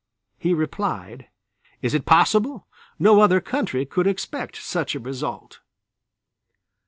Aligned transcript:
He 0.39 0.55
replied: 0.55 1.27
"Is 1.83 1.93
it 1.93 2.07
possible! 2.07 2.65
No 2.97 3.19
other 3.21 3.39
country 3.39 3.85
could 3.85 4.07
expect 4.07 4.55
such 4.55 4.95
a 4.95 4.99
result." 4.99 5.59